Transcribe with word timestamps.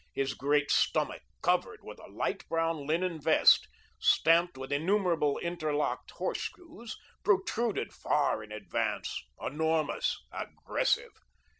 His 0.15 0.33
great 0.33 0.71
stomach, 0.71 1.21
covered 1.43 1.83
with 1.83 1.99
a 1.99 2.09
light 2.09 2.49
brown 2.49 2.87
linen 2.87 3.21
vest, 3.21 3.67
stamped 3.99 4.57
with 4.57 4.71
innumerable 4.73 5.37
interlocked 5.43 6.09
horseshoes, 6.09 6.97
protruded 7.23 7.93
far 7.93 8.43
in 8.43 8.51
advance, 8.51 9.21
enormous, 9.39 10.17
aggressive. 10.31 11.11